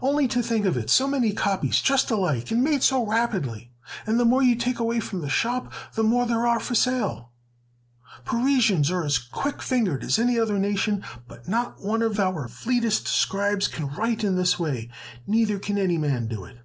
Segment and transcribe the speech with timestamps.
[0.00, 3.70] "Only to think of it, so many copies just alike, and made so rapidly!
[4.06, 7.32] And the more you take away from the shop, the more there are for sale!
[8.24, 13.06] Parisians are as quick fingered as any other nation, but not one of our fleetest
[13.08, 14.88] scribes can write in this way;
[15.26, 16.56] neither can any man do it!"